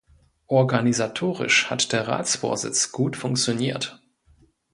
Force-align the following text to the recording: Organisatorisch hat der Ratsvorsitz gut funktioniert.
Organisatorisch 0.47 1.69
hat 1.69 1.91
der 1.93 2.07
Ratsvorsitz 2.07 2.91
gut 2.91 3.15
funktioniert. 3.15 4.01